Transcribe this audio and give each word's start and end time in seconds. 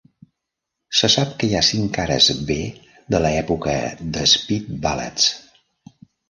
Se 0.99 1.09
sap 1.15 1.35
que 1.43 1.49
hi 1.49 1.53
ha 1.59 1.61
cinc 1.67 1.91
cares 1.97 2.29
B 2.47 2.57
de 3.15 3.21
l'època 3.27 3.77
d'"Speed 4.17 4.73
Ballads". 4.87 5.29